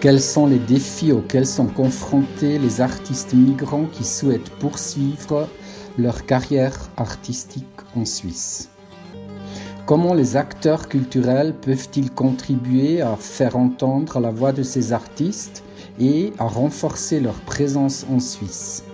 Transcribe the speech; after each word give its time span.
Quels 0.00 0.22
sont 0.22 0.46
les 0.46 0.58
défis 0.58 1.12
auxquels 1.12 1.46
sont 1.46 1.66
confrontés 1.66 2.58
les 2.58 2.80
artistes 2.80 3.34
migrants 3.34 3.84
qui 3.84 4.02
souhaitent 4.02 4.48
poursuivre 4.48 5.46
leur 5.98 6.24
carrière 6.24 6.88
artistique 6.96 7.66
en 7.94 8.06
Suisse? 8.06 8.70
Comment 9.84 10.14
les 10.14 10.38
acteurs 10.38 10.88
culturels 10.88 11.54
peuvent-ils 11.60 12.10
contribuer 12.10 13.02
à 13.02 13.14
faire 13.16 13.58
entendre 13.58 14.20
la 14.20 14.30
voix 14.30 14.52
de 14.52 14.62
ces 14.62 14.94
artistes 14.94 15.62
et 16.00 16.32
à 16.38 16.44
renforcer 16.44 17.20
leur 17.20 17.38
présence 17.40 18.06
en 18.10 18.20
Suisse? 18.20 18.84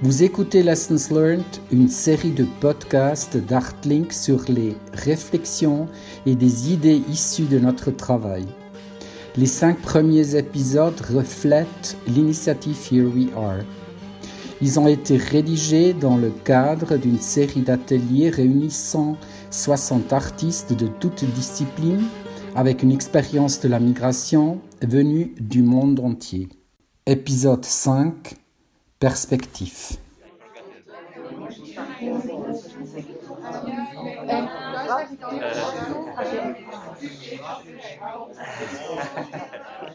Vous 0.00 0.22
écoutez 0.22 0.62
Lessons 0.62 1.12
Learned, 1.12 1.42
une 1.72 1.88
série 1.88 2.30
de 2.30 2.46
podcasts 2.60 3.36
d'Artlink 3.36 4.12
sur 4.12 4.44
les 4.46 4.76
réflexions 4.92 5.88
et 6.24 6.36
des 6.36 6.72
idées 6.72 7.02
issues 7.08 7.46
de 7.46 7.58
notre 7.58 7.90
travail. 7.90 8.46
Les 9.38 9.46
cinq 9.46 9.82
premiers 9.82 10.34
épisodes 10.34 10.98
reflètent 11.14 11.98
l'initiative 12.06 12.78
Here 12.90 13.04
We 13.04 13.26
Are. 13.36 13.58
Ils 14.62 14.80
ont 14.80 14.86
été 14.86 15.18
rédigés 15.18 15.92
dans 15.92 16.16
le 16.16 16.30
cadre 16.30 16.96
d'une 16.96 17.18
série 17.18 17.60
d'ateliers 17.60 18.30
réunissant 18.30 19.18
60 19.50 20.14
artistes 20.14 20.72
de 20.72 20.86
toutes 20.86 21.24
disciplines 21.24 22.04
avec 22.54 22.82
une 22.82 22.92
expérience 22.92 23.60
de 23.60 23.68
la 23.68 23.78
migration 23.78 24.58
venue 24.80 25.34
du 25.38 25.62
monde 25.62 26.00
entier. 26.00 26.48
Épisode 27.04 27.66
5 27.66 28.36
Perspective. 28.98 29.98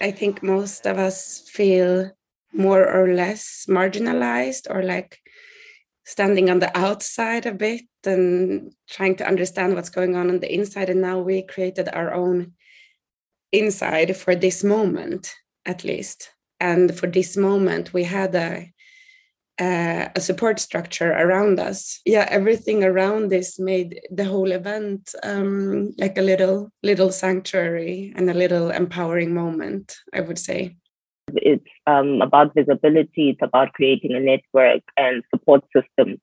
I 0.01 0.11
think 0.11 0.43
most 0.43 0.85
of 0.85 0.97
us 0.97 1.49
feel 1.49 2.11
more 2.53 2.87
or 2.87 3.13
less 3.13 3.65
marginalized 3.67 4.67
or 4.69 4.83
like 4.83 5.19
standing 6.05 6.49
on 6.49 6.59
the 6.59 6.77
outside 6.77 7.45
a 7.45 7.53
bit 7.53 7.85
and 8.05 8.73
trying 8.89 9.15
to 9.15 9.27
understand 9.27 9.75
what's 9.75 9.89
going 9.89 10.15
on 10.15 10.29
on 10.29 10.39
the 10.39 10.53
inside. 10.53 10.89
And 10.89 11.01
now 11.01 11.19
we 11.19 11.43
created 11.43 11.89
our 11.93 12.13
own 12.13 12.53
inside 13.51 14.15
for 14.17 14.35
this 14.35 14.63
moment, 14.63 15.33
at 15.65 15.83
least. 15.83 16.29
And 16.59 16.97
for 16.97 17.07
this 17.07 17.37
moment, 17.37 17.93
we 17.93 18.03
had 18.03 18.35
a 18.35 18.71
uh, 19.61 20.09
a 20.15 20.19
support 20.19 20.59
structure 20.59 21.11
around 21.11 21.59
us. 21.59 22.01
Yeah, 22.05 22.25
everything 22.29 22.83
around 22.83 23.29
this 23.29 23.59
made 23.59 24.01
the 24.09 24.25
whole 24.25 24.51
event 24.51 25.13
um, 25.21 25.93
like 25.99 26.17
a 26.17 26.23
little 26.23 26.71
little 26.81 27.11
sanctuary 27.11 28.11
and 28.15 28.29
a 28.29 28.33
little 28.33 28.71
empowering 28.71 29.33
moment. 29.33 29.97
I 30.13 30.21
would 30.21 30.39
say. 30.39 30.75
It's 31.33 31.71
um, 31.85 32.21
about 32.21 32.55
visibility. 32.55 33.29
It's 33.29 33.43
about 33.43 33.73
creating 33.73 34.13
a 34.13 34.19
network 34.19 34.81
and 34.97 35.23
support 35.33 35.63
systems 35.75 36.19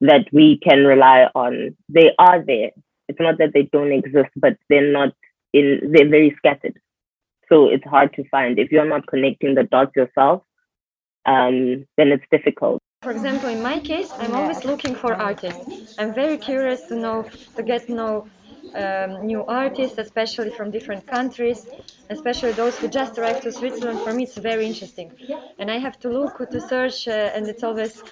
that 0.00 0.26
we 0.32 0.58
can 0.58 0.84
rely 0.84 1.28
on. 1.34 1.76
They 1.88 2.12
are 2.18 2.44
there. 2.44 2.72
It's 3.08 3.20
not 3.20 3.38
that 3.38 3.52
they 3.54 3.62
don't 3.72 3.92
exist, 3.92 4.30
but 4.34 4.56
they're 4.68 4.92
not 4.92 5.14
in. 5.52 5.92
They're 5.92 6.08
very 6.08 6.34
scattered. 6.38 6.78
So 7.48 7.68
it's 7.68 7.84
hard 7.84 8.12
to 8.14 8.28
find 8.30 8.58
if 8.58 8.72
you're 8.72 8.88
not 8.88 9.06
connecting 9.06 9.54
the 9.54 9.62
dots 9.62 9.94
yourself. 9.94 10.42
Um, 11.26 11.86
then 11.96 12.08
it's 12.12 12.24
difficult. 12.30 12.80
For 13.02 13.10
example, 13.10 13.48
in 13.50 13.62
my 13.62 13.78
case, 13.80 14.12
I'm 14.18 14.34
always 14.34 14.64
looking 14.64 14.94
for 14.94 15.14
artists. 15.14 15.64
I'm 15.98 16.14
very 16.14 16.38
curious 16.38 16.82
to 16.88 16.96
know, 16.96 17.24
to 17.56 17.62
get 17.62 17.86
to 17.86 17.94
know 17.94 18.26
um, 18.74 19.26
new 19.26 19.44
artists, 19.46 19.98
especially 19.98 20.50
from 20.50 20.70
different 20.70 21.06
countries, 21.06 21.66
especially 22.10 22.52
those 22.52 22.78
who 22.78 22.88
just 22.88 23.18
arrived 23.18 23.42
to 23.42 23.52
Switzerland. 23.52 24.00
For 24.00 24.12
me, 24.12 24.24
it's 24.24 24.36
very 24.38 24.66
interesting, 24.66 25.12
and 25.58 25.70
I 25.70 25.78
have 25.78 25.98
to 26.00 26.08
look 26.08 26.38
to 26.50 26.60
search, 26.60 27.08
uh, 27.08 27.12
and 27.34 27.46
it's 27.48 27.62
always, 27.64 28.02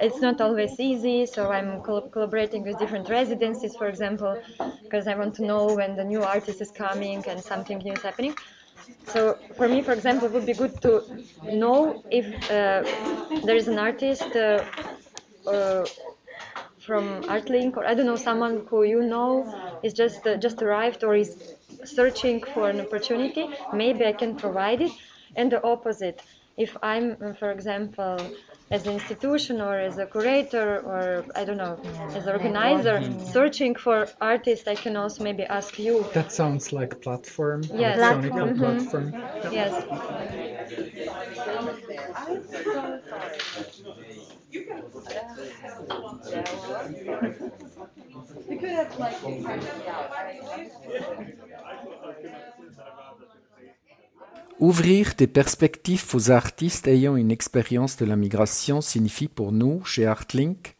it's 0.00 0.20
not 0.20 0.40
always 0.40 0.78
easy. 0.80 1.26
So 1.26 1.50
I'm 1.50 1.80
col- 1.80 2.08
collaborating 2.14 2.62
with 2.64 2.78
different 2.78 3.08
residencies, 3.08 3.74
for 3.76 3.88
example, 3.88 4.36
because 4.84 5.06
I 5.06 5.14
want 5.14 5.34
to 5.36 5.44
know 5.44 5.66
when 5.74 5.96
the 5.96 6.04
new 6.04 6.22
artist 6.22 6.60
is 6.60 6.70
coming 6.70 7.24
and 7.28 7.42
something 7.42 7.78
new 7.78 7.92
is 7.92 8.02
happening. 8.02 8.34
So 9.06 9.38
for 9.56 9.68
me, 9.68 9.82
for 9.82 9.92
example, 9.92 10.28
it 10.28 10.32
would 10.34 10.46
be 10.46 10.54
good 10.54 10.80
to 10.82 11.04
know 11.44 12.02
if 12.10 12.26
uh, 12.50 12.82
there 13.44 13.56
is 13.56 13.68
an 13.68 13.78
artist. 13.78 14.24
Uh, 14.36 14.64
uh, 15.46 15.84
from 16.78 17.22
Artlink 17.24 17.76
or 17.76 17.86
I 17.86 17.94
don't 17.94 18.06
know 18.06 18.16
someone 18.16 18.66
who 18.68 18.82
you 18.84 19.02
know 19.02 19.28
is 19.82 19.92
just 19.94 20.26
uh, 20.26 20.36
just 20.36 20.62
arrived 20.62 21.02
or 21.04 21.14
is 21.16 21.54
searching 21.84 22.42
for 22.42 22.68
an 22.68 22.80
opportunity, 22.80 23.48
maybe 23.72 24.04
I 24.04 24.12
can 24.12 24.36
provide 24.36 24.82
it. 24.82 24.92
And 25.36 25.50
the 25.50 25.62
opposite, 25.64 26.20
if 26.56 26.76
I'm, 26.82 27.16
for 27.34 27.50
example, 27.50 28.18
as 28.70 28.86
an 28.86 28.94
institution 28.94 29.60
or 29.60 29.78
as 29.78 29.98
a 29.98 30.06
curator 30.06 30.80
or 30.80 31.26
I 31.34 31.44
don't 31.44 31.56
know, 31.56 31.78
as 32.14 32.26
an 32.26 32.32
organizer, 32.32 33.02
searching 33.24 33.74
for 33.74 34.08
artists, 34.20 34.66
I 34.68 34.74
can 34.74 34.96
also 34.96 35.22
maybe 35.24 35.44
ask 35.44 35.78
you. 35.78 36.08
That 36.14 36.32
sounds 36.32 36.72
like 36.72 36.92
a 36.92 36.96
platform. 36.96 37.62
Yes. 37.72 37.96
Platform. 37.98 38.48
Mhm. 38.50 38.58
platform. 38.58 39.14
Yes. 39.52 39.84
Ouvrir 54.64 55.12
des 55.18 55.26
perspectives 55.26 56.06
aux 56.14 56.30
artistes 56.30 56.88
ayant 56.88 57.16
une 57.16 57.30
expérience 57.30 57.98
de 57.98 58.06
la 58.06 58.16
migration 58.16 58.80
signifie 58.80 59.28
pour 59.28 59.52
nous, 59.52 59.84
chez 59.84 60.06
Artlink, 60.06 60.76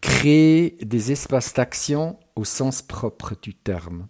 créer 0.00 0.76
des 0.80 1.10
espaces 1.10 1.52
d'action 1.52 2.16
au 2.36 2.44
sens 2.44 2.80
propre 2.80 3.34
du 3.42 3.52
terme. 3.52 4.06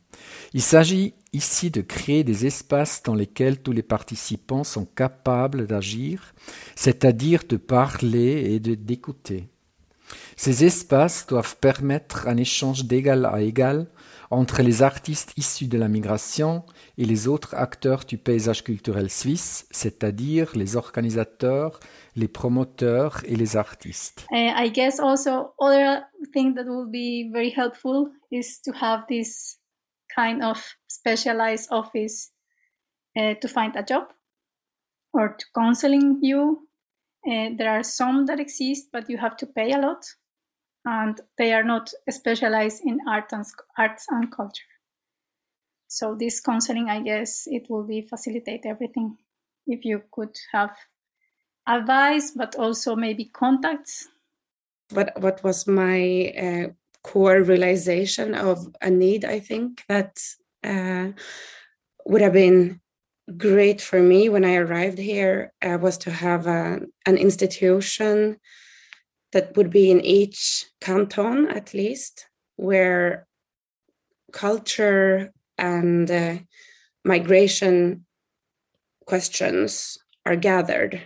Il 0.52 0.60
s'agit 0.60 1.14
ici 1.32 1.70
de 1.70 1.80
créer 1.80 2.22
des 2.22 2.44
espaces 2.44 3.02
dans 3.02 3.14
lesquels 3.14 3.62
tous 3.62 3.72
les 3.72 3.82
participants 3.82 4.62
sont 4.62 4.84
capables 4.84 5.66
d'agir, 5.66 6.34
c'est-à-dire 6.76 7.44
de 7.48 7.56
parler 7.56 8.52
et 8.52 8.60
d'écouter. 8.60 9.48
Ces 10.36 10.66
espaces 10.66 11.26
doivent 11.26 11.56
permettre 11.56 12.28
un 12.28 12.36
échange 12.36 12.84
d'égal 12.84 13.24
à 13.24 13.40
égal 13.40 13.86
entre 14.30 14.62
les 14.62 14.82
artistes 14.82 15.32
issus 15.36 15.68
de 15.68 15.78
la 15.78 15.88
migration 15.88 16.64
et 16.98 17.04
les 17.04 17.28
autres 17.28 17.54
acteurs 17.54 18.04
du 18.04 18.18
paysage 18.18 18.64
culturel 18.64 19.10
suisse, 19.10 19.66
c'est-à-dire 19.70 20.52
les 20.54 20.76
organisateurs, 20.76 21.80
les 22.16 22.28
promoteurs 22.28 23.22
et 23.24 23.36
les 23.36 23.56
artistes. 23.56 24.26
Uh, 24.30 24.52
I 24.56 24.70
guess 24.70 25.00
also 25.00 25.54
other 25.58 26.02
thing 26.32 26.54
that 26.54 26.64
will 26.64 26.86
be 26.86 27.30
very 27.32 27.52
helpful 27.54 28.10
is 28.30 28.60
to 28.64 28.72
have 28.72 29.04
this 29.08 29.58
kind 30.14 30.42
of 30.42 30.62
specialized 30.86 31.68
office 31.70 32.30
uh, 33.16 33.34
to 33.40 33.48
find 33.48 33.76
a 33.76 33.82
job 33.82 34.08
or 35.12 35.36
to 35.36 35.46
counseling 35.54 36.18
you. 36.22 36.68
Uh, 37.26 37.50
there 37.56 37.70
are 37.70 37.82
some 37.82 38.26
that 38.26 38.38
exist, 38.38 38.88
but 38.92 39.08
you 39.08 39.16
have 39.16 39.36
to 39.36 39.46
pay 39.46 39.72
a 39.72 39.78
lot, 39.78 40.04
and 40.84 41.20
they 41.38 41.52
are 41.52 41.64
not 41.64 41.92
specialized 42.10 42.82
in 42.84 42.98
art 43.08 43.32
and 43.32 43.44
arts 43.78 44.06
and 44.10 44.30
culture. 44.30 44.64
So 45.88 46.14
this 46.14 46.40
counseling, 46.40 46.88
I 46.88 47.00
guess, 47.00 47.44
it 47.46 47.66
will 47.70 47.84
be 47.84 48.02
facilitate 48.02 48.66
everything. 48.66 49.16
If 49.66 49.84
you 49.84 50.02
could 50.12 50.36
have 50.52 50.76
advice, 51.66 52.32
but 52.32 52.56
also 52.56 52.96
maybe 52.96 53.26
contacts. 53.26 54.08
What 54.90 55.12
what 55.20 55.42
was 55.42 55.66
my 55.66 56.32
uh, 56.36 56.66
core 57.02 57.42
realization 57.42 58.34
of 58.34 58.74
a 58.82 58.90
need? 58.90 59.24
I 59.24 59.40
think 59.40 59.84
that 59.88 60.18
uh, 60.62 61.12
would 62.04 62.20
have 62.20 62.34
been 62.34 62.80
great 63.36 63.80
for 63.80 64.00
me 64.00 64.28
when 64.28 64.44
I 64.44 64.56
arrived 64.56 64.98
here 64.98 65.52
uh, 65.62 65.78
was 65.80 65.96
to 65.98 66.10
have 66.10 66.46
a, 66.46 66.80
an 67.06 67.16
institution 67.16 68.38
that 69.34 69.54
would 69.56 69.70
be 69.70 69.90
in 69.90 70.00
each 70.00 70.64
canton 70.80 71.48
at 71.48 71.74
least, 71.74 72.26
where 72.56 73.26
culture 74.32 75.32
and 75.58 76.10
uh, 76.10 76.38
migration 77.04 78.06
questions 79.06 79.98
are 80.24 80.36
gathered. 80.36 81.02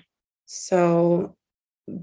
So 0.46 1.36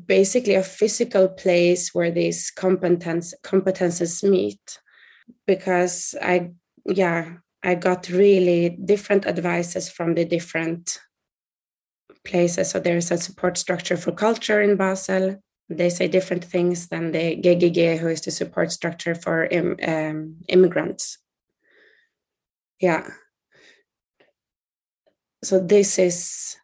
basically 0.06 0.56
a 0.56 0.64
physical 0.64 1.28
place 1.28 1.94
where 1.94 2.12
these 2.12 2.52
competence 2.52 3.34
competences 3.44 4.28
meet 4.28 4.80
because 5.48 6.16
I 6.22 6.52
yeah 6.86 7.38
I 7.64 7.76
got 7.76 8.10
really 8.10 8.78
different 8.84 9.26
advices 9.26 9.90
from 9.90 10.16
the 10.16 10.26
different 10.26 11.00
places. 12.24 12.70
So 12.72 12.80
there's 12.80 13.12
a 13.12 13.18
support 13.18 13.58
structure 13.58 13.98
for 13.98 14.12
culture 14.12 14.62
in 14.62 14.76
Basel. 14.76 15.42
They 15.70 15.90
say 15.90 16.08
different 16.08 16.44
things 16.44 16.88
than 16.88 17.12
the 17.12 17.36
GGG, 17.38 17.98
who 17.98 18.08
is 18.08 18.22
the 18.22 18.32
support 18.32 18.72
structure 18.72 19.16
for 19.16 19.46
Im, 19.46 19.78
um, 19.86 20.38
immigrants. 20.48 21.18
Yeah. 22.80 23.10
so 25.46 25.60
this 25.60 26.00
is 26.00 26.58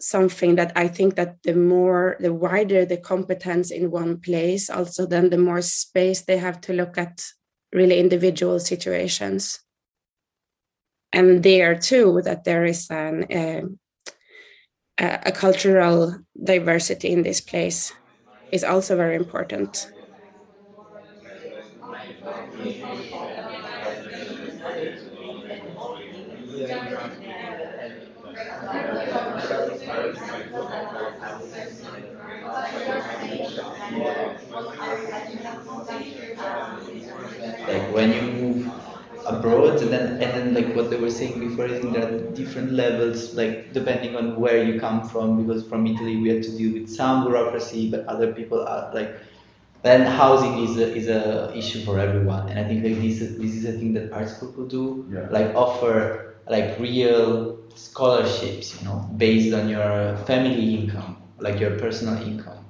something 0.00 0.56
that 0.56 0.72
I 0.76 0.88
think 0.88 1.14
that 1.14 1.36
the 1.42 1.54
more 1.54 2.16
the 2.20 2.34
wider 2.34 2.84
the 2.84 2.98
competence 2.98 3.70
in 3.70 3.90
one 3.90 4.20
place, 4.20 4.68
also 4.68 5.06
then 5.06 5.30
the 5.30 5.38
more 5.38 5.62
space 5.62 6.22
they 6.22 6.36
have 6.36 6.60
to 6.62 6.72
look 6.72 6.98
at 6.98 7.24
really 7.72 7.98
individual 7.98 8.60
situations. 8.60 9.60
And 11.12 11.42
there 11.42 11.74
too, 11.74 12.20
that 12.24 12.44
there 12.44 12.64
is 12.64 12.90
an 12.90 13.24
uh, 13.32 13.62
a 14.98 15.32
cultural 15.32 16.16
diversity 16.42 17.10
in 17.10 17.22
this 17.22 17.40
place 17.40 17.92
is 18.52 18.64
also 18.64 18.96
very 18.96 19.16
important. 19.16 19.90
Like 37.68 37.92
when 37.92 38.12
you 38.12 38.22
move 38.22 38.85
abroad 39.26 39.80
and 39.82 39.90
then 39.92 40.22
and 40.22 40.30
then 40.34 40.54
like 40.54 40.74
what 40.76 40.90
they 40.90 40.96
were 40.96 41.10
saying 41.10 41.38
before 41.40 41.66
I 41.66 41.78
think 41.80 41.92
there 41.94 42.06
are 42.06 42.18
different 42.40 42.72
levels 42.72 43.34
like 43.34 43.72
depending 43.72 44.16
on 44.16 44.40
where 44.40 44.62
you 44.62 44.78
come 44.80 45.08
from 45.08 45.44
because 45.44 45.66
from 45.66 45.86
Italy 45.86 46.16
we 46.16 46.28
had 46.28 46.42
to 46.44 46.50
deal 46.56 46.72
with 46.72 46.88
some 46.88 47.24
bureaucracy 47.24 47.90
but 47.90 48.06
other 48.06 48.32
people 48.32 48.60
are 48.60 48.92
like 48.94 49.16
then 49.82 50.02
housing 50.02 50.64
is 50.64 50.76
a, 50.78 50.94
is 50.94 51.08
a 51.08 51.56
issue 51.56 51.84
for 51.84 51.98
everyone 51.98 52.48
and 52.48 52.58
I 52.58 52.64
think 52.64 52.84
like 52.84 52.96
this 52.96 53.18
this 53.18 53.54
is 53.54 53.64
a 53.64 53.72
thing 53.72 53.92
that 53.94 54.12
art 54.12 54.28
school 54.28 54.52
could 54.52 54.68
do 54.68 55.06
yeah. 55.10 55.28
like 55.30 55.54
offer 55.54 56.36
like 56.48 56.78
real 56.78 57.58
scholarships 57.74 58.78
you 58.80 58.88
know 58.88 59.08
based 59.16 59.54
on 59.54 59.68
your 59.68 60.16
family 60.26 60.74
income 60.76 61.22
like 61.38 61.60
your 61.60 61.78
personal 61.78 62.16
income 62.22 62.64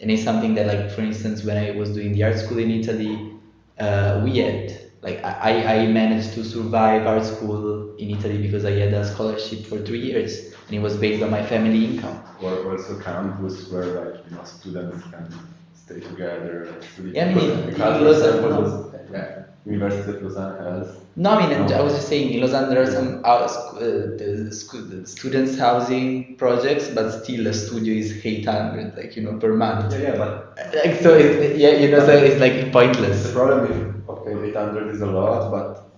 and 0.00 0.10
it's 0.10 0.24
something 0.24 0.54
that 0.54 0.66
like 0.66 0.90
for 0.90 1.02
instance 1.02 1.44
when 1.44 1.56
I 1.56 1.72
was 1.72 1.90
doing 1.92 2.12
the 2.12 2.24
art 2.24 2.38
school 2.38 2.58
in 2.58 2.70
Italy 2.70 3.34
uh, 3.78 4.20
we 4.24 4.38
had 4.38 4.89
like 5.02 5.24
I, 5.24 5.82
I 5.82 5.86
managed 5.86 6.34
to 6.34 6.44
survive 6.44 7.06
art 7.06 7.24
school 7.24 7.94
in 7.96 8.10
Italy 8.10 8.38
because 8.38 8.64
I 8.64 8.72
had 8.72 8.92
a 8.92 9.04
scholarship 9.04 9.64
for 9.64 9.78
three 9.78 10.00
years 10.00 10.52
and 10.66 10.76
it 10.76 10.80
was 10.80 10.96
based 10.96 11.22
on 11.22 11.30
my 11.30 11.42
family 11.42 11.84
income. 11.86 12.22
Or 12.42 12.70
also 12.70 12.98
campus 13.00 13.70
where 13.70 13.84
like 13.84 14.30
you 14.30 14.36
know 14.36 14.44
students 14.44 15.02
can 15.10 15.28
stay 15.74 16.00
together. 16.00 16.68
Yeah, 17.12 17.26
I 17.26 17.34
mean, 17.34 17.50
in 17.50 17.78
Lausanne, 17.78 18.92
yeah, 19.12 19.44
University 19.66 20.16
of 20.16 20.22
Lausanne 20.22 20.56
has. 20.64 20.98
No, 21.16 21.30
I 21.30 21.48
mean, 21.48 21.66
no. 21.66 21.74
I 21.74 21.80
was 21.82 21.94
just 21.94 22.08
saying 22.08 22.32
in 22.32 22.40
Lausanne 22.40 22.70
there 22.70 22.82
are 22.82 22.86
some 22.86 23.22
uh, 23.24 23.46
the, 23.78 24.50
the 24.88 25.06
students 25.06 25.58
housing 25.58 26.36
projects, 26.36 26.88
but 26.88 27.10
still 27.10 27.46
a 27.46 27.52
studio 27.52 27.94
is 27.94 28.24
eight 28.24 28.46
hundred, 28.46 28.96
like 28.96 29.16
you 29.16 29.22
know, 29.22 29.38
per 29.38 29.54
month. 29.54 29.92
Yeah, 29.92 30.00
yeah, 30.00 30.16
but 30.16 30.58
like 30.74 31.00
so, 31.00 31.14
it, 31.14 31.56
yeah, 31.56 31.70
you 31.70 31.90
know, 31.90 32.00
so 32.00 32.12
it's 32.12 32.40
like 32.40 32.72
pointless. 32.72 33.24
The 33.24 33.32
problem 33.32 33.72
is 33.72 33.89
okay, 34.20 34.50
800 34.50 34.88
is 34.94 35.00
a 35.00 35.06
lot, 35.06 35.50
but 35.50 35.90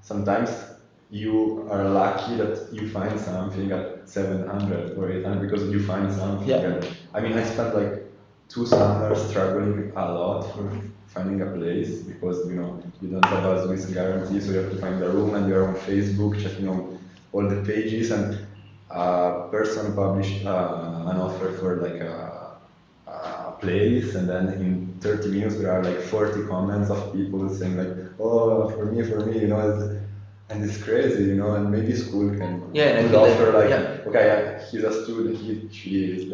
sometimes 0.00 0.50
you 1.10 1.68
are 1.70 1.84
lucky 1.88 2.36
that 2.36 2.68
you 2.72 2.88
find 2.88 3.18
something 3.18 3.70
at 3.70 4.08
700 4.08 4.98
or 4.98 5.10
800 5.10 5.40
because 5.40 5.70
you 5.70 5.82
find 5.82 6.12
something. 6.12 6.48
Yeah. 6.48 6.56
And, 6.56 6.96
I 7.14 7.20
mean, 7.20 7.34
I 7.34 7.44
spent 7.44 7.74
like 7.74 8.04
two 8.48 8.66
summers 8.66 9.28
struggling 9.28 9.92
a 9.96 10.12
lot 10.12 10.42
for 10.54 10.70
finding 11.06 11.40
a 11.42 11.46
place 11.46 12.02
because 12.02 12.46
you 12.48 12.56
know 12.56 12.82
you 13.00 13.08
don't 13.08 13.24
have 13.24 13.44
a 13.44 13.66
Swiss 13.66 13.86
guarantee, 13.86 14.40
so 14.40 14.52
you 14.52 14.58
have 14.58 14.70
to 14.70 14.78
find 14.78 15.02
a 15.02 15.08
room, 15.08 15.34
and 15.34 15.48
you're 15.48 15.66
on 15.68 15.74
Facebook 15.74 16.40
checking 16.42 16.68
on 16.68 16.98
all 17.32 17.48
the 17.48 17.62
pages, 17.62 18.10
and 18.10 18.38
a 18.90 19.48
person 19.50 19.94
published 19.94 20.44
uh, 20.44 21.10
an 21.10 21.16
offer 21.16 21.52
for 21.52 21.76
like 21.76 22.00
a, 22.00 22.12
a 22.25 22.25
place, 23.66 24.14
and 24.14 24.28
then 24.28 24.48
in 24.54 24.98
30 25.00 25.28
minutes 25.28 25.56
there 25.58 25.72
are 25.72 25.82
like 25.82 26.00
40 26.00 26.46
comments 26.48 26.90
of 26.90 27.12
people 27.12 27.48
saying 27.48 27.76
like, 27.76 27.94
oh, 28.18 28.68
for 28.70 28.86
me, 28.86 29.02
for 29.02 29.26
me, 29.26 29.40
you 29.40 29.48
know, 29.48 29.98
and 30.48 30.64
it's 30.64 30.82
crazy, 30.82 31.24
you 31.24 31.34
know, 31.34 31.54
and 31.56 31.70
maybe 31.70 31.94
school 31.94 32.30
can 32.30 32.70
yeah, 32.72 33.02
could 33.02 33.14
offer 33.14 33.52
like, 33.52 33.70
yeah. 33.70 34.08
okay, 34.08 34.64
he's 34.70 34.84
a 34.84 34.92
student, 35.02 35.36
he, 35.38 35.68
she 35.72 36.04
is, 36.04 36.30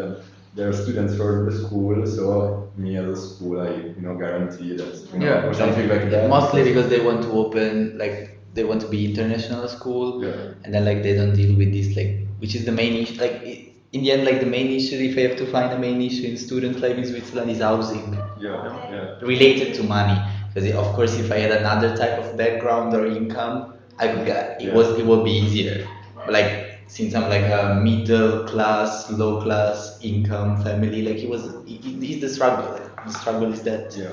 there 0.54 0.68
are 0.68 0.72
students 0.72 1.16
for 1.16 1.50
the 1.50 1.56
school, 1.56 2.06
so 2.06 2.70
me 2.76 2.96
as 2.96 3.06
a 3.06 3.16
school, 3.16 3.60
I, 3.60 3.70
you 3.70 4.02
know, 4.04 4.14
guarantee 4.16 4.76
that, 4.76 5.08
you 5.12 5.18
know, 5.18 5.26
yeah, 5.26 5.46
or 5.46 5.54
something 5.54 5.88
like 5.88 6.10
that. 6.10 6.28
Mostly 6.28 6.62
because 6.64 6.88
they 6.90 7.00
want 7.00 7.22
to 7.22 7.30
open, 7.32 7.96
like, 7.96 8.38
they 8.52 8.64
want 8.64 8.82
to 8.82 8.88
be 8.88 9.06
international 9.06 9.66
school, 9.68 10.22
yeah. 10.22 10.52
and 10.64 10.74
then 10.74 10.84
like 10.84 11.02
they 11.02 11.14
don't 11.14 11.34
deal 11.34 11.56
with 11.56 11.72
this, 11.72 11.96
like, 11.96 12.28
which 12.38 12.54
is 12.54 12.66
the 12.66 12.72
main 12.72 12.92
issue, 13.02 13.18
like, 13.18 13.71
in 13.92 14.02
the 14.02 14.10
end, 14.10 14.24
like 14.24 14.40
the 14.40 14.46
main 14.46 14.68
issue, 14.68 14.96
if 14.96 15.16
I 15.18 15.22
have 15.28 15.36
to 15.36 15.46
find 15.46 15.72
a 15.72 15.78
main 15.78 16.00
issue 16.00 16.26
in 16.26 16.36
student 16.36 16.80
life 16.80 16.96
in 16.96 17.04
Switzerland, 17.04 17.50
is 17.50 17.60
housing. 17.60 18.14
Yeah, 18.40 18.90
yeah. 18.90 19.18
Related 19.20 19.74
to 19.74 19.82
money, 19.82 20.18
because 20.48 20.70
of 20.74 20.86
course, 20.94 21.18
if 21.18 21.30
I 21.30 21.38
had 21.38 21.52
another 21.52 21.94
type 21.96 22.18
of 22.18 22.36
background 22.36 22.94
or 22.94 23.06
income, 23.06 23.74
I 23.98 24.08
could 24.08 24.26
get 24.26 24.60
it 24.60 24.68
yeah. 24.68 24.74
was 24.74 24.98
it 24.98 25.04
would 25.04 25.24
be 25.24 25.30
easier. 25.30 25.86
But 26.16 26.32
like 26.32 26.72
since 26.86 27.14
I'm 27.14 27.28
like 27.28 27.44
a 27.44 27.80
middle 27.82 28.46
class, 28.46 29.10
low 29.10 29.40
class 29.42 29.98
income 30.02 30.62
family, 30.62 31.02
like 31.02 31.18
it 31.18 31.28
was, 31.28 31.46
it, 31.46 31.84
it, 31.84 32.02
it's 32.02 32.20
the 32.20 32.28
struggle. 32.28 32.72
Like, 32.72 33.04
the 33.06 33.12
struggle 33.12 33.52
is 33.52 33.62
that. 33.62 33.96
Yeah. 33.96 34.12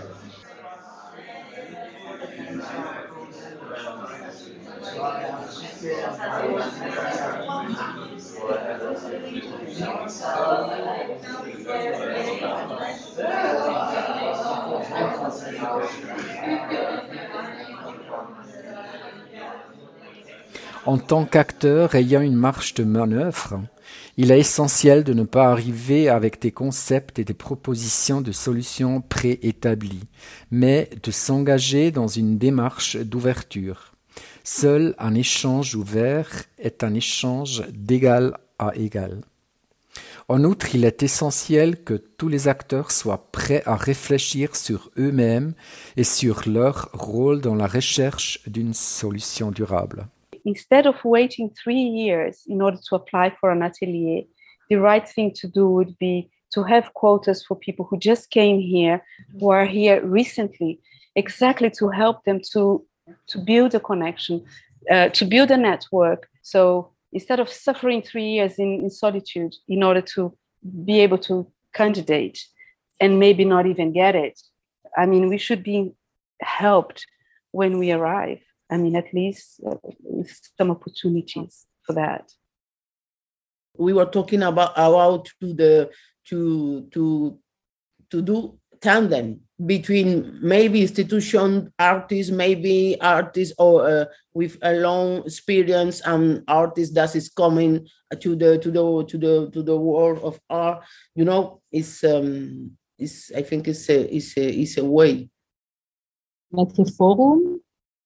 En 20.85 20.97
tant 20.97 21.25
qu'acteur 21.25 21.93
ayant 21.95 22.21
une 22.21 22.35
marche 22.35 22.73
de 22.73 22.83
manœuvre, 22.83 23.61
il 24.17 24.31
est 24.31 24.39
essentiel 24.39 25.03
de 25.03 25.13
ne 25.13 25.23
pas 25.23 25.51
arriver 25.51 26.09
avec 26.09 26.41
des 26.41 26.51
concepts 26.51 27.19
et 27.19 27.23
des 27.23 27.33
propositions 27.33 28.21
de 28.21 28.31
solutions 28.31 29.01
préétablies, 29.01 30.07
mais 30.51 30.89
de 31.03 31.11
s'engager 31.11 31.91
dans 31.91 32.07
une 32.07 32.37
démarche 32.37 32.97
d'ouverture. 32.97 33.93
Seul 34.43 34.95
un 34.97 35.13
échange 35.15 35.75
ouvert 35.75 36.29
est 36.57 36.83
un 36.83 36.93
échange 36.93 37.63
d'égal 37.71 38.37
à 38.57 38.75
égal. 38.75 39.21
En 40.31 40.43
outre, 40.43 40.75
il 40.75 40.85
est 40.85 41.01
essentiel 41.01 41.83
que 41.83 41.95
tous 41.95 42.27
les 42.27 42.47
acteurs 42.47 42.91
soient 42.91 43.31
prêts 43.31 43.63
à 43.65 43.75
réfléchir 43.75 44.55
sur 44.55 44.91
eux-mêmes 44.95 45.53
et 45.97 46.03
sur 46.03 46.47
leur 46.47 46.91
rôle 46.93 47.41
dans 47.41 47.55
la 47.55 47.65
recherche 47.65 48.39
d'une 48.45 48.75
solution 48.75 49.49
durable. 49.49 50.05
Instead 50.45 50.85
of 50.85 51.03
waiting 51.03 51.49
three 51.51 51.81
years 51.81 52.45
in 52.47 52.61
order 52.61 52.77
to 52.87 52.95
apply 52.95 53.31
for 53.39 53.49
an 53.49 53.63
atelier, 53.63 54.27
the 54.69 54.75
right 54.75 55.07
thing 55.07 55.33
to 55.33 55.47
do 55.47 55.65
would 55.67 55.97
be 55.99 56.29
to 56.53 56.61
have 56.61 56.91
quotas 56.93 57.43
for 57.43 57.57
people 57.57 57.87
who 57.89 57.97
just 57.99 58.29
came 58.29 58.59
here, 58.59 59.01
who 59.39 59.51
are 59.51 59.65
here 59.65 59.99
recently, 60.05 60.79
exactly 61.15 61.71
to 61.71 61.89
help 61.89 62.23
them 62.25 62.39
to, 62.53 62.85
to 63.25 63.39
build 63.39 63.73
a 63.73 63.79
connection, 63.79 64.45
uh, 64.91 65.09
to 65.09 65.25
build 65.25 65.49
a 65.49 65.57
network. 65.57 66.29
So 66.43 66.91
instead 67.11 67.39
of 67.39 67.49
suffering 67.49 68.01
three 68.01 68.29
years 68.29 68.59
in, 68.59 68.81
in 68.81 68.89
solitude 68.89 69.53
in 69.67 69.83
order 69.83 70.01
to 70.01 70.37
be 70.85 70.99
able 70.99 71.17
to 71.17 71.51
candidate 71.73 72.39
and 72.99 73.19
maybe 73.19 73.45
not 73.45 73.65
even 73.65 73.93
get 73.93 74.15
it. 74.15 74.39
I 74.97 75.05
mean, 75.05 75.29
we 75.29 75.37
should 75.37 75.63
be 75.63 75.93
helped 76.41 77.05
when 77.51 77.77
we 77.79 77.91
arrive. 77.91 78.39
I 78.69 78.77
mean, 78.77 78.95
at 78.95 79.13
least 79.13 79.61
uh, 79.65 79.75
some 80.57 80.71
opportunities 80.71 81.65
for 81.85 81.93
that. 81.93 82.31
We 83.77 83.93
were 83.93 84.05
talking 84.05 84.43
about 84.43 84.75
how 84.75 85.23
to 85.39 85.53
the 85.53 85.89
to 86.25 86.87
to 86.93 87.39
to 88.11 88.21
do 88.21 88.58
tandem 88.81 89.41
between 89.65 90.39
maybe 90.41 90.81
institution 90.81 91.73
artists, 91.77 92.31
maybe 92.31 92.99
artists 93.01 93.53
or 93.57 93.87
uh, 93.87 94.05
with 94.33 94.57
a 94.61 94.73
long 94.73 95.23
experience 95.25 96.01
and 96.05 96.43
artists 96.47 96.93
that 96.95 97.15
is 97.15 97.29
coming 97.29 97.85
to 98.19 98.35
the 98.35 98.57
to 98.59 98.71
the 98.71 99.05
to 99.05 99.17
the 99.17 99.49
to 99.51 99.61
the 99.63 99.77
world 99.77 100.19
of 100.23 100.39
art. 100.49 100.83
You 101.15 101.25
know, 101.25 101.61
it's 101.71 102.03
um, 102.03 102.71
it's 102.97 103.31
I 103.33 103.41
think 103.41 103.67
it's 103.67 103.89
a 103.89 104.15
it's 104.15 104.37
a 104.37 104.49
it's 104.49 104.77
a 104.77 104.85
way. 104.85 105.29
Like 106.51 106.77
a 106.79 106.85
forum 106.85 107.61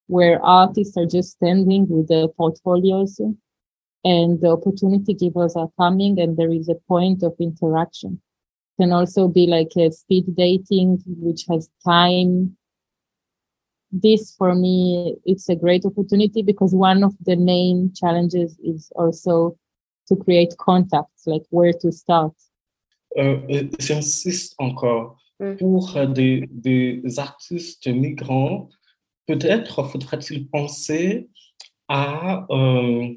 where 0.08 0.44
artists 0.44 0.98
are 0.98 1.06
just 1.06 1.34
standing 1.34 1.88
with 1.88 2.08
their 2.08 2.28
portfolios 2.28 3.20
and 4.04 4.42
the 4.42 4.50
opportunity 4.50 5.14
givers 5.14 5.56
are 5.56 5.70
coming 5.80 6.20
and 6.20 6.36
there 6.36 6.52
is 6.52 6.68
a 6.68 6.76
point 6.88 7.24
of 7.24 7.34
interaction 7.40 8.22
can 8.80 8.92
also 8.92 9.28
be 9.28 9.48
like 9.48 9.72
a 9.78 9.92
speed 9.92 10.36
dating, 10.36 11.02
which 11.06 11.46
has 11.50 11.70
time. 11.86 12.58
This 13.92 14.34
for 14.36 14.56
me 14.56 15.16
it's 15.24 15.50
a 15.50 15.56
great 15.56 15.86
opportunity 15.86 16.42
because 16.42 16.74
one 16.74 17.04
of 17.04 17.14
the 17.24 17.36
main 17.36 17.94
challenges 17.94 18.58
is 18.64 18.92
also 18.96 19.56
to 20.08 20.16
create 20.16 20.56
contacts 20.58 21.28
like 21.28 21.44
where 21.52 21.74
to 21.74 21.92
start. 21.92 22.34
Euh, 23.16 23.38
j'insiste 23.80 24.56
encore. 24.58 25.18
Mm. 25.40 25.58
pour 25.58 26.08
des, 26.08 26.48
des 26.52 27.20
artistes 27.20 27.88
migrants 27.88 28.70
peut-être 29.26 29.84
faudrait-il 29.84 30.48
penser 30.48 31.28
à 31.88 32.46
euh, 32.50 33.14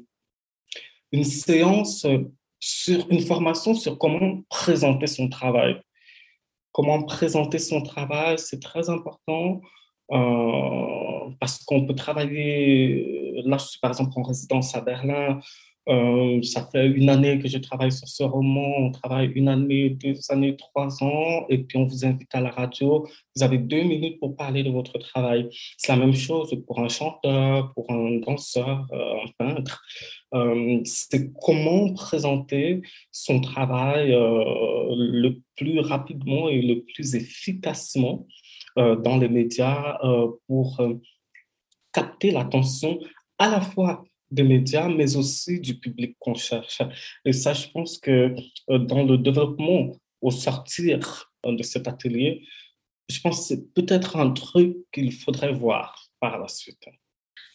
une 1.11 1.23
séance 1.23 2.05
sur 2.67 3.09
une 3.09 3.21
formation 3.21 3.73
sur 3.73 3.97
comment 3.97 4.41
présenter 4.49 5.07
son 5.07 5.29
travail. 5.29 5.79
Comment 6.73 7.01
présenter 7.03 7.59
son 7.59 7.81
travail, 7.81 8.37
c'est 8.37 8.61
très 8.61 8.89
important 8.89 9.61
euh, 10.11 11.29
parce 11.39 11.63
qu'on 11.63 11.85
peut 11.85 11.95
travailler, 11.95 13.41
là 13.45 13.57
je 13.57 13.67
suis 13.67 13.79
par 13.79 13.91
exemple 13.91 14.11
en 14.17 14.21
résidence 14.21 14.75
à 14.75 14.81
Berlin, 14.81 15.39
euh, 15.89 16.41
ça 16.43 16.67
fait 16.69 16.87
une 16.87 17.09
année 17.09 17.39
que 17.39 17.47
je 17.47 17.57
travaille 17.57 17.91
sur 17.91 18.07
ce 18.07 18.23
roman. 18.23 18.67
On 18.79 18.91
travaille 18.91 19.27
une 19.35 19.47
année, 19.47 19.89
deux 19.91 20.15
années, 20.29 20.55
trois 20.57 21.01
ans. 21.03 21.45
Et 21.49 21.59
puis, 21.59 21.77
on 21.77 21.85
vous 21.85 22.05
invite 22.05 22.33
à 22.33 22.41
la 22.41 22.49
radio. 22.49 23.07
Vous 23.35 23.43
avez 23.43 23.57
deux 23.57 23.83
minutes 23.83 24.19
pour 24.19 24.35
parler 24.35 24.63
de 24.63 24.69
votre 24.69 24.97
travail. 24.97 25.47
C'est 25.77 25.93
la 25.93 25.97
même 25.97 26.13
chose 26.13 26.53
pour 26.65 26.79
un 26.79 26.89
chanteur, 26.89 27.73
pour 27.73 27.89
un 27.89 28.19
danseur, 28.19 28.85
euh, 28.91 29.15
un 29.23 29.31
peintre. 29.37 29.81
Euh, 30.33 30.81
c'est 30.83 31.31
comment 31.41 31.93
présenter 31.93 32.81
son 33.11 33.39
travail 33.39 34.09
le 34.11 35.41
plus 35.55 35.79
rapidement 35.79 36.49
et 36.49 36.61
le 36.61 36.83
plus 36.83 37.15
efficacement 37.15 38.27
dans 38.75 39.17
les 39.17 39.29
médias 39.29 39.97
pour 40.47 40.79
capter 41.93 42.31
l'attention 42.31 42.99
à 43.39 43.49
la 43.49 43.61
fois 43.61 44.03
des 44.31 44.43
médias, 44.43 44.87
mais 44.87 45.15
aussi 45.15 45.59
du 45.59 45.79
public 45.79 46.15
qu'on 46.19 46.35
cherche. 46.35 46.81
Et 47.25 47.33
ça, 47.33 47.53
je 47.53 47.67
pense 47.69 47.97
que 47.97 48.35
euh, 48.69 48.77
dans 48.77 49.03
le 49.03 49.17
développement, 49.17 49.91
au 50.21 50.31
sortir 50.31 51.31
euh, 51.45 51.55
de 51.55 51.63
cet 51.63 51.87
atelier, 51.87 52.45
je 53.09 53.19
pense 53.21 53.39
que 53.39 53.45
c'est 53.45 53.73
peut-être 53.73 54.17
un 54.17 54.31
truc 54.31 54.77
qu'il 54.91 55.13
faudrait 55.13 55.53
voir 55.53 56.09
par 56.19 56.39
la 56.39 56.47
suite. 56.47 56.83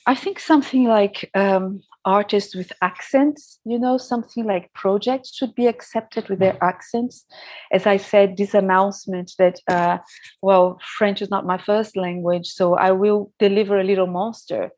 I 0.05 0.17
think 0.17 0.41
something 0.41 0.89
like 0.89 1.31
um, 1.35 1.81
artists 2.05 2.57
with 2.57 2.73
accents, 2.81 3.61
you 3.65 3.79
know, 3.79 3.99
something 3.99 4.45
like 4.45 4.73
projects 4.73 5.33
should 5.33 5.55
be 5.55 5.69
accepted 5.69 6.29
with 6.29 6.41
their 6.41 6.57
accents. 6.61 7.25
As 7.71 7.87
I 7.87 7.99
said, 7.99 8.37
this 8.37 8.53
announcement 8.53 9.33
that, 9.39 9.61
uh, 9.69 9.99
well, 10.41 10.81
French 10.99 11.23
is 11.23 11.31
not 11.31 11.47
my 11.47 11.57
first 11.57 11.97
language, 11.97 12.49
so 12.49 12.75
I 12.75 12.91
will 12.91 13.31
deliver 13.39 13.79
a 13.79 13.85
little 13.85 14.09
monster 14.09 14.71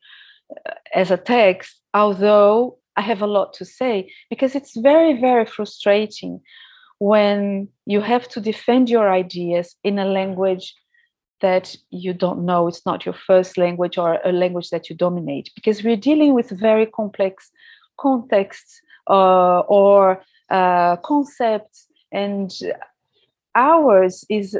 uh, 0.50 0.74
as 0.92 1.10
a 1.10 1.16
text 1.16 1.80
although 1.94 2.78
I 2.96 3.00
have 3.00 3.22
a 3.22 3.26
lot 3.26 3.54
to 3.54 3.64
say, 3.64 4.12
because 4.28 4.54
it's 4.54 4.76
very, 4.76 5.20
very 5.20 5.46
frustrating 5.46 6.40
when 6.98 7.68
you 7.86 8.00
have 8.00 8.28
to 8.28 8.40
defend 8.40 8.90
your 8.90 9.10
ideas 9.10 9.76
in 9.82 9.98
a 9.98 10.04
language 10.04 10.74
that 11.40 11.76
you 11.90 12.14
don't 12.14 12.44
know, 12.44 12.68
it's 12.68 12.86
not 12.86 13.04
your 13.04 13.14
first 13.14 13.58
language 13.58 13.98
or 13.98 14.18
a 14.24 14.32
language 14.32 14.70
that 14.70 14.88
you 14.88 14.96
dominate, 14.96 15.50
because 15.54 15.82
we're 15.82 15.96
dealing 15.96 16.34
with 16.34 16.58
very 16.58 16.86
complex 16.86 17.50
contexts 17.98 18.80
uh, 19.10 19.60
or 19.60 20.22
uh, 20.50 20.96
concepts 20.96 21.86
and 22.12 22.50
ours 23.54 24.24
is 24.28 24.56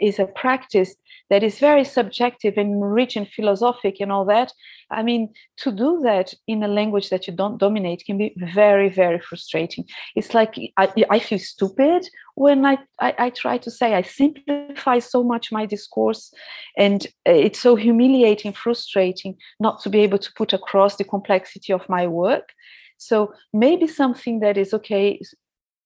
is 0.00 0.18
a 0.18 0.26
practice 0.26 0.94
that 1.30 1.42
is 1.42 1.58
very 1.58 1.84
subjective 1.84 2.54
and 2.56 2.92
rich 2.92 3.16
and 3.16 3.28
philosophic 3.28 4.00
and 4.00 4.12
all 4.12 4.24
that. 4.24 4.52
I 4.90 5.02
mean 5.02 5.32
to 5.58 5.72
do 5.72 6.00
that 6.04 6.34
in 6.46 6.62
a 6.62 6.68
language 6.68 7.10
that 7.10 7.26
you 7.26 7.34
don't 7.34 7.58
dominate 7.58 8.04
can 8.04 8.18
be 8.18 8.34
very 8.36 8.88
very 8.88 9.20
frustrating. 9.20 9.84
It's 10.14 10.34
like 10.34 10.54
i, 10.76 10.88
I 11.10 11.18
feel 11.18 11.38
stupid 11.38 12.08
when 12.34 12.66
I, 12.66 12.78
I, 13.00 13.14
I 13.18 13.30
try 13.30 13.58
to 13.58 13.70
say 13.70 13.94
i 13.94 14.02
simplify 14.02 14.98
so 14.98 15.24
much 15.24 15.50
my 15.50 15.64
discourse 15.64 16.32
and 16.76 17.06
uh, 17.28 17.32
it's 17.32 17.60
so 17.60 17.76
humiliating 17.76 18.52
frustrating 18.52 19.36
not 19.60 19.80
to 19.82 19.88
be 19.88 20.00
able 20.00 20.18
to 20.18 20.32
put 20.36 20.52
across 20.52 20.96
the 20.96 21.04
complexity 21.04 21.72
of 21.72 21.88
my 21.88 22.06
work. 22.06 22.52
So 22.98 23.32
maybe 23.52 23.86
something 23.86 24.40
that 24.40 24.56
is 24.56 24.72
okay 24.74 25.20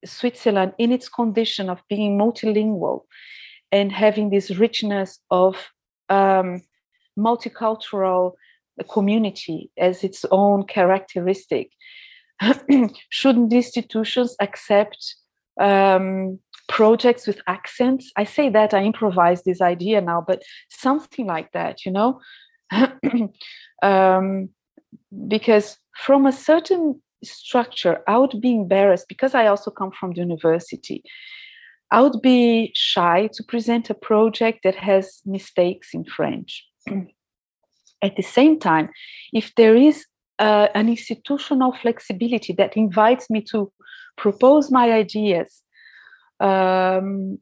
Switzerland 0.05 0.73
in 0.79 0.93
its 0.93 1.09
condition 1.09 1.69
of 1.69 1.83
being 1.89 2.19
multilingual 2.19 3.03
and 3.73 3.93
having 3.93 4.31
this 4.31 4.51
richness 4.51 5.19
of 5.31 5.57
um, 6.09 6.63
multicultural 7.19 8.33
community 8.89 9.71
as 9.79 10.03
its 10.03 10.25
own 10.31 10.65
characteristic. 10.65 11.71
Shouldn't 13.11 13.53
institutions 13.53 14.35
accept 14.41 15.17
um, 15.61 16.39
projects 16.69 17.27
with 17.27 17.41
accents? 17.47 18.11
I 18.17 18.25
say 18.25 18.49
that 18.49 18.73
I 18.73 18.85
improvise 18.85 19.43
this 19.43 19.61
idea 19.61 20.01
now, 20.01 20.25
but 20.27 20.43
something 20.71 21.27
like 21.27 21.53
that, 21.53 21.85
you 21.85 21.93
know? 21.93 22.21
um, 23.83 24.49
because 25.29 25.77
from 25.97 26.27
a 26.27 26.33
certain 26.33 27.03
structure, 27.25 28.01
I 28.07 28.19
would 28.19 28.41
be 28.41 28.55
embarrassed 28.55 29.07
because 29.09 29.35
I 29.35 29.47
also 29.47 29.71
come 29.71 29.91
from 29.93 30.13
the 30.13 30.21
university. 30.21 31.03
I 31.91 32.01
would 32.03 32.23
be 32.23 32.73
shy 32.75 33.29
to 33.35 33.43
present 33.43 33.91
a 33.91 33.95
project 33.95 34.61
that 34.65 34.77
has 34.77 35.21
mistakes 35.27 35.89
in 35.93 36.05
French. 36.05 36.65
At 38.03 38.17
the 38.17 38.23
same 38.23 38.59
time, 38.59 38.91
if 39.33 39.55
there 39.57 39.77
is 39.77 40.07
uh, 40.39 40.69
an 40.75 40.89
institutional 40.89 41.77
flexibility 41.83 42.53
that 42.55 42.77
invites 42.77 43.29
me 43.29 43.43
to 43.51 43.71
propose 44.17 44.71
my 44.71 44.93
ideas, 44.93 45.63
um, 46.39 47.39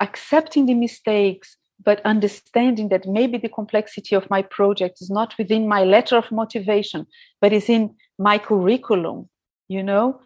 accepting 0.00 0.66
the 0.66 0.74
mistakes, 0.74 1.56
but 1.84 2.00
understanding 2.04 2.88
that 2.90 3.06
maybe 3.06 3.38
the 3.38 3.48
complexity 3.48 4.14
of 4.14 4.30
my 4.30 4.42
project 4.42 4.98
is 5.00 5.10
not 5.10 5.36
within 5.36 5.66
my 5.66 5.82
letter 5.84 6.16
of 6.16 6.30
motivation, 6.30 7.06
but 7.40 7.52
is 7.52 7.68
in 7.68 7.94
my 8.22 8.38
curriculum, 8.38 9.26
you 9.68 9.82
know, 9.82 10.20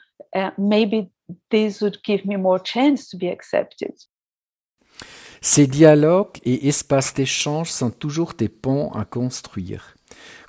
maybe 0.59 1.11
this 1.51 1.81
would 1.81 1.99
give 2.05 2.25
me 2.27 2.37
more 2.37 2.61
chance 2.63 3.09
to 3.09 3.17
be 3.17 3.31
accepted. 3.31 3.95
Ces 5.41 5.67
dialogues 5.67 6.39
et 6.45 6.69
espaces 6.69 7.15
d'échange 7.15 7.71
sont 7.71 7.91
toujours 7.91 8.35
des 8.35 8.49
ponts 8.49 8.91
à 8.93 9.05
construire. 9.05 9.95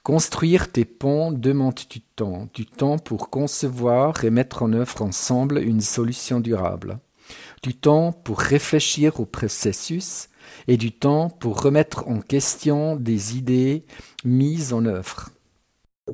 Construire 0.04 0.72
tes 0.72 0.86
ponts 0.86 1.32
demande 1.32 1.82
du 1.90 2.02
temps, 2.02 2.48
du 2.54 2.66
temps 2.66 2.98
pour 2.98 3.30
concevoir 3.30 4.24
et 4.24 4.30
mettre 4.30 4.64
en 4.64 4.72
œuvre 4.74 5.02
ensemble 5.02 5.60
une 5.60 5.82
solution 5.82 6.40
durable, 6.40 7.00
du 7.62 7.76
temps 7.76 8.14
pour 8.14 8.40
réfléchir 8.40 9.20
au 9.20 9.26
processus 9.26 10.30
et 10.68 10.78
du 10.78 10.94
temps 10.94 11.30
pour 11.30 11.62
remettre 11.62 12.08
en 12.08 12.22
question 12.22 12.96
des 12.96 13.38
idées 13.38 13.86
mises 14.24 14.72
en 14.72 14.86
œuvre. 14.86 15.30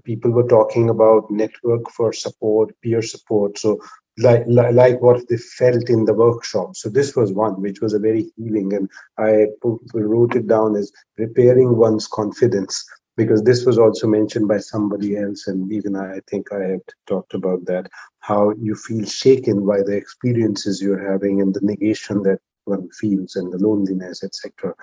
People 0.03 0.31
were 0.31 0.47
talking 0.47 0.89
about 0.89 1.29
network 1.29 1.89
for 1.91 2.13
support, 2.13 2.73
peer 2.81 3.01
support. 3.01 3.57
So 3.57 3.79
like, 4.17 4.43
like 4.47 5.01
what 5.01 5.27
they 5.27 5.37
felt 5.37 5.89
in 5.89 6.05
the 6.05 6.13
workshop. 6.13 6.75
So 6.75 6.89
this 6.89 7.15
was 7.15 7.33
one 7.33 7.61
which 7.61 7.81
was 7.81 7.93
a 7.93 7.99
very 7.99 8.31
healing, 8.37 8.73
and 8.73 8.89
I 9.17 9.47
wrote 9.93 10.35
it 10.35 10.47
down 10.47 10.75
as 10.75 10.91
repairing 11.17 11.77
one's 11.77 12.07
confidence 12.07 12.85
because 13.15 13.43
this 13.43 13.65
was 13.65 13.77
also 13.77 14.07
mentioned 14.07 14.47
by 14.47 14.57
somebody 14.57 15.17
else, 15.17 15.47
and 15.47 15.71
even 15.71 15.95
I 15.95 16.19
think 16.27 16.51
I 16.51 16.63
had 16.63 16.81
talked 17.07 17.33
about 17.33 17.65
that 17.65 17.89
how 18.19 18.51
you 18.51 18.75
feel 18.75 19.05
shaken 19.05 19.65
by 19.65 19.83
the 19.83 19.95
experiences 19.95 20.81
you're 20.81 21.11
having 21.11 21.41
and 21.41 21.53
the 21.53 21.61
negation 21.61 22.23
that 22.23 22.39
one 22.65 22.89
feels 22.99 23.35
and 23.35 23.51
the 23.51 23.57
loneliness, 23.57 24.23
etc. 24.23 24.73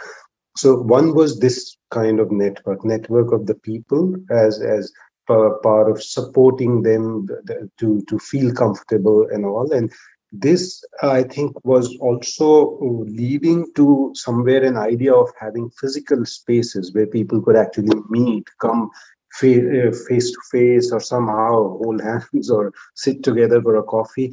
So 0.56 0.80
one 0.80 1.14
was 1.14 1.38
this 1.38 1.76
kind 1.90 2.20
of 2.20 2.30
network, 2.30 2.84
network 2.84 3.32
of 3.32 3.46
the 3.46 3.54
people 3.54 4.14
as 4.30 4.60
as 4.60 4.92
part 5.26 5.90
of 5.90 6.02
supporting 6.02 6.82
them 6.82 7.26
to 7.78 8.02
to 8.08 8.18
feel 8.18 8.52
comfortable 8.52 9.26
and 9.30 9.44
all. 9.44 9.72
And 9.72 9.92
this 10.32 10.84
I 11.02 11.22
think 11.24 11.56
was 11.64 11.96
also 12.00 12.78
leading 13.06 13.66
to 13.76 14.12
somewhere 14.14 14.64
an 14.64 14.76
idea 14.76 15.14
of 15.14 15.30
having 15.38 15.70
physical 15.70 16.24
spaces 16.24 16.92
where 16.94 17.06
people 17.06 17.42
could 17.42 17.56
actually 17.56 18.00
meet, 18.08 18.48
come 18.60 18.90
uh, 19.42 19.92
face 20.08 20.30
to 20.32 20.40
face, 20.50 20.92
or 20.92 21.00
somehow 21.00 21.78
hold 21.78 22.02
hands 22.02 22.50
or 22.56 22.72
sit 22.94 23.22
together 23.22 23.62
for 23.62 23.76
a 23.76 23.82
coffee 23.82 24.32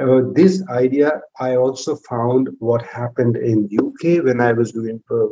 uh, 0.00 0.20
this 0.32 0.62
idea 0.70 1.20
i 1.40 1.54
also 1.56 1.94
found 1.96 2.48
what 2.58 2.82
happened 2.82 3.36
in 3.36 3.68
uk 3.80 4.02
when 4.24 4.40
i 4.40 4.52
was 4.52 4.72
doing 4.72 5.00
uh, 5.10 5.26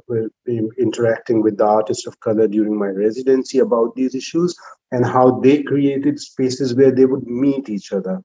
interacting 0.78 1.42
with 1.42 1.56
the 1.58 1.66
artists 1.66 2.06
of 2.06 2.18
color 2.20 2.46
during 2.46 2.78
my 2.78 2.88
residency 2.88 3.58
about 3.58 3.94
these 3.96 4.14
issues 4.14 4.56
and 4.92 5.04
how 5.04 5.40
they 5.40 5.62
created 5.62 6.20
spaces 6.20 6.74
where 6.74 6.92
they 6.92 7.06
would 7.06 7.26
meet 7.26 7.68
each 7.68 7.92
other. 7.92 8.22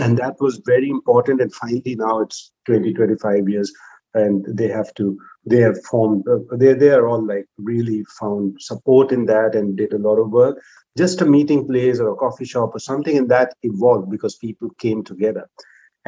And 0.00 0.16
that 0.18 0.36
was 0.40 0.62
very 0.64 0.88
important. 0.88 1.40
And 1.40 1.52
finally 1.52 1.96
now 1.96 2.20
it's 2.20 2.52
20 2.66 2.94
25 2.94 3.48
years 3.48 3.72
and 4.14 4.44
they 4.48 4.68
have 4.68 4.92
to 4.94 5.18
they 5.44 5.58
have 5.58 5.82
formed 5.84 6.26
uh, 6.28 6.38
they 6.56 6.72
they 6.74 6.90
are 6.90 7.06
all 7.08 7.24
like 7.24 7.46
really 7.58 8.04
found 8.18 8.60
support 8.60 9.12
in 9.12 9.26
that 9.26 9.54
and 9.54 9.76
did 9.76 9.92
a 9.92 9.98
lot 9.98 10.16
of 10.16 10.30
work. 10.30 10.60
Just 10.96 11.20
a 11.20 11.26
meeting 11.26 11.66
place 11.66 12.00
or 12.00 12.10
a 12.10 12.16
coffee 12.16 12.44
shop 12.44 12.74
or 12.74 12.78
something 12.78 13.16
and 13.16 13.28
that 13.30 13.54
evolved 13.62 14.10
because 14.10 14.36
people 14.36 14.70
came 14.78 15.04
together. 15.04 15.48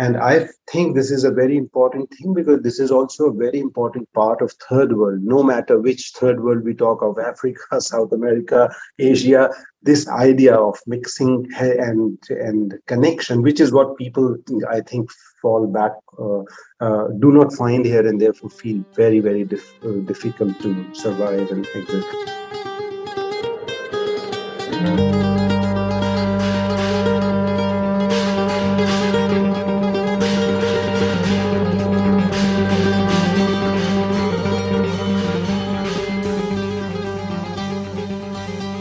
And 0.00 0.16
I 0.16 0.48
think 0.70 0.94
this 0.94 1.10
is 1.10 1.24
a 1.24 1.30
very 1.30 1.58
important 1.58 2.08
thing 2.10 2.32
because 2.32 2.62
this 2.62 2.80
is 2.80 2.90
also 2.90 3.26
a 3.26 3.34
very 3.34 3.58
important 3.58 4.10
part 4.14 4.40
of 4.40 4.50
third 4.70 4.96
world, 4.96 5.20
no 5.22 5.42
matter 5.42 5.78
which 5.78 6.12
third 6.16 6.42
world 6.42 6.64
we 6.64 6.72
talk 6.72 7.02
of, 7.02 7.18
Africa, 7.32 7.80
South 7.80 8.10
America, 8.12 8.74
Asia, 8.98 9.50
this 9.82 10.08
idea 10.08 10.54
of 10.54 10.78
mixing 10.86 11.46
and, 11.58 12.18
and 12.30 12.78
connection, 12.86 13.42
which 13.42 13.60
is 13.60 13.72
what 13.72 13.98
people, 13.98 14.36
I 14.70 14.80
think, 14.80 15.10
fall 15.40 15.66
back, 15.66 15.92
uh, 16.18 16.42
uh, 16.80 17.08
do 17.18 17.32
not 17.32 17.52
find 17.52 17.84
here 17.84 18.06
and 18.06 18.20
therefore 18.20 18.50
feel 18.50 18.84
very, 18.94 19.20
very 19.20 19.44
dif- 19.44 19.74
uh, 19.84 20.00
difficult 20.06 20.58
to 20.60 20.74
survive 20.94 21.50
and 21.50 21.66
exist. 21.74 22.06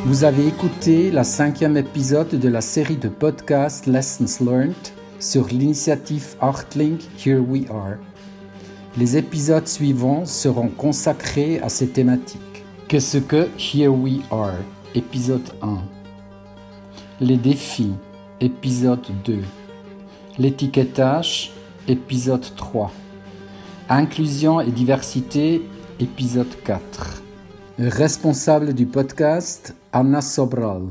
Vous 0.06 0.24
avez 0.24 0.48
écouté 0.48 1.12
la 1.12 1.24
cinquième 1.24 1.78
épisode 1.78 2.30
de 2.30 2.50
la 2.50 2.62
série 2.62 2.98
de 2.98 3.10
podcasts 3.10 3.86
Lessons 3.86 4.44
Learned 4.44 4.99
sur 5.20 5.48
l'initiative 5.48 6.36
Artlink 6.40 7.02
Here 7.24 7.40
We 7.40 7.66
Are. 7.70 7.98
Les 8.98 9.18
épisodes 9.18 9.68
suivants 9.68 10.26
seront 10.26 10.70
consacrés 10.70 11.60
à 11.60 11.70
ces 11.70 11.90
thématiques. 11.90 12.40
Qu'est-ce 12.88 13.20
que 13.20 13.48
Here 13.58 13.90
We 13.90 14.22
Are 14.32 14.56
Épisode 14.96 15.50
1. 15.62 15.78
Les 17.22 17.38
défis 17.38 17.94
Épisode 18.42 19.06
2. 19.26 19.40
L'étiquetage 20.38 21.52
Épisode 21.88 22.46
3. 22.56 22.92
Inclusion 23.90 24.62
et 24.62 24.72
diversité 24.72 25.62
Épisode 26.00 26.56
4. 26.64 27.22
Responsable 27.78 28.74
du 28.74 28.86
podcast 28.86 29.76
Anna 29.92 30.22
Sobral. 30.22 30.84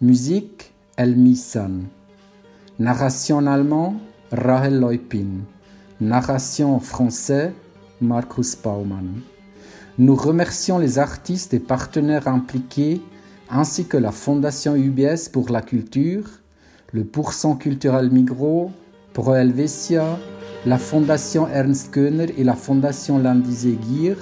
Musique 0.00 0.72
Elmi 0.96 1.36
San. 1.36 1.84
Narration 2.78 3.46
allemand 3.46 3.96
Rahel 4.30 4.78
Leupin. 4.78 5.46
Narration 5.98 6.78
français 6.78 7.54
Markus 8.02 8.54
Baumann. 8.54 9.22
Nous 9.96 10.14
remercions 10.14 10.78
les 10.78 10.98
artistes 10.98 11.54
et 11.54 11.58
partenaires 11.58 12.28
impliqués 12.28 13.00
ainsi 13.48 13.86
que 13.86 13.96
la 13.96 14.12
Fondation 14.12 14.76
UBS 14.76 15.30
pour 15.32 15.48
la 15.48 15.62
culture, 15.62 16.28
le 16.92 17.04
Pourcent 17.04 17.56
culturel 17.56 18.10
Migros, 18.10 18.70
Pro 19.14 19.34
Helvetia, 19.34 20.18
la 20.66 20.76
Fondation 20.76 21.48
Ernst 21.48 21.94
Göhner 21.94 22.34
et 22.36 22.44
la 22.44 22.56
Fondation 22.56 23.18
Landisegir 23.18 24.18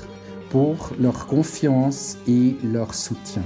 pour 0.51 0.93
leur 1.01 1.27
confiance 1.27 2.19
et 2.29 2.55
leur 2.63 2.95
soutien. 2.95 3.43